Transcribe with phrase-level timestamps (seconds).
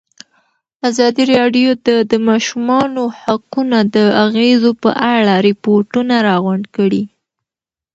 [0.89, 7.03] ازادي راډیو د د ماشومانو حقونه د اغېزو په اړه ریپوټونه راغونډ کړي.